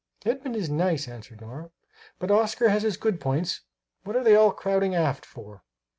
"Edmund 0.25 0.55
is 0.55 0.67
nice," 0.67 1.07
answered 1.07 1.41
Nora, 1.41 1.69
"but 2.17 2.31
Oscar 2.31 2.69
has 2.69 2.81
his 2.81 2.97
good 2.97 3.19
points 3.21 3.61
what 4.03 4.15
are 4.15 4.23
they 4.23 4.35
all 4.35 4.49
crowding 4.51 4.95
aft 4.95 5.27
for?" 5.27 5.61